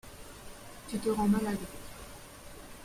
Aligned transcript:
Tu 0.89 0.97
te 0.97 1.09
rends 1.11 1.27
malade. 1.27 1.59